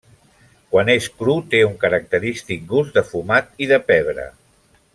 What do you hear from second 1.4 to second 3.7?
té un característic gust de fumat i